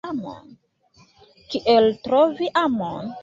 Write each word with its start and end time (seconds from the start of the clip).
Kiel 1.51 1.85
trovi 2.07 2.51
amon? 2.65 3.15